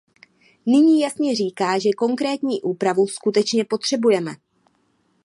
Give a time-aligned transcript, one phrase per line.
[0.65, 4.31] Nyní jasně říká, že konkrétní úpravu skutečně potřebujeme.